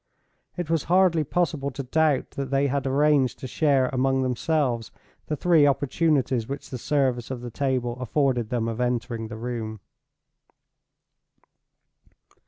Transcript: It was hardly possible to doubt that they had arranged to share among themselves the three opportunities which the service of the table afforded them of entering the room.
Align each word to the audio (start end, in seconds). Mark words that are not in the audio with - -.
It 0.57 0.67
was 0.71 0.85
hardly 0.85 1.23
possible 1.23 1.69
to 1.69 1.83
doubt 1.83 2.31
that 2.31 2.49
they 2.49 2.65
had 2.65 2.87
arranged 2.87 3.37
to 3.37 3.45
share 3.45 3.87
among 3.89 4.23
themselves 4.23 4.89
the 5.27 5.35
three 5.35 5.67
opportunities 5.67 6.49
which 6.49 6.71
the 6.71 6.79
service 6.79 7.29
of 7.29 7.41
the 7.41 7.51
table 7.51 7.99
afforded 8.01 8.49
them 8.49 8.67
of 8.67 8.81
entering 8.81 9.27
the 9.27 9.37
room. 9.37 9.79